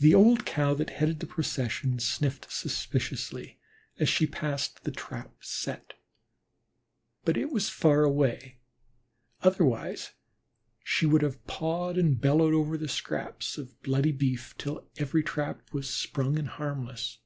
[0.00, 3.60] The old Cow that headed the procession sniffed suspiciously
[3.96, 5.94] as she passed the "trap set,"
[7.24, 8.58] but it was far away,
[9.40, 10.14] otherwise
[10.82, 15.62] she would have pawed and bellowed over the scraps of bloody beef till every trap
[15.72, 17.18] was sprung and harmless.